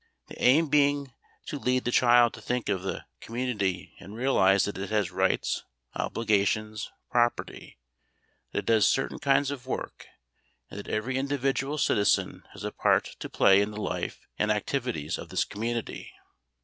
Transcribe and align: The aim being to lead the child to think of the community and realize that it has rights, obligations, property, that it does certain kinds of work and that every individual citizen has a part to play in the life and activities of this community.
The 0.29 0.41
aim 0.43 0.67
being 0.67 1.13
to 1.45 1.59
lead 1.59 1.83
the 1.85 1.91
child 1.91 2.33
to 2.33 2.41
think 2.41 2.69
of 2.69 2.81
the 2.81 3.05
community 3.19 3.93
and 3.99 4.15
realize 4.15 4.65
that 4.65 4.79
it 4.79 4.89
has 4.89 5.11
rights, 5.11 5.63
obligations, 5.93 6.89
property, 7.11 7.77
that 8.51 8.57
it 8.57 8.65
does 8.65 8.87
certain 8.87 9.19
kinds 9.19 9.51
of 9.51 9.67
work 9.67 10.07
and 10.71 10.79
that 10.79 10.87
every 10.89 11.17
individual 11.17 11.77
citizen 11.77 12.41
has 12.53 12.63
a 12.63 12.71
part 12.71 13.15
to 13.19 13.29
play 13.29 13.61
in 13.61 13.69
the 13.69 13.77
life 13.79 14.25
and 14.39 14.49
activities 14.49 15.19
of 15.19 15.29
this 15.29 15.45
community. 15.45 16.11